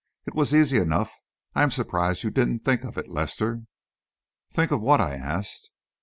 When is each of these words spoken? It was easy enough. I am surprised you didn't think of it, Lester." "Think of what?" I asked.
It 0.25 0.33
was 0.33 0.51
easy 0.51 0.77
enough. 0.79 1.13
I 1.53 1.61
am 1.61 1.69
surprised 1.69 2.23
you 2.23 2.31
didn't 2.31 2.61
think 2.65 2.83
of 2.83 2.97
it, 2.97 3.07
Lester." 3.07 3.61
"Think 4.51 4.71
of 4.71 4.81
what?" 4.81 4.99
I 4.99 5.13
asked. 5.15 5.69